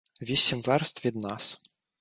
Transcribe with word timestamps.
Вісім 0.21 0.61
верст 0.61 1.05
від 1.05 1.15
нас. 1.15 1.61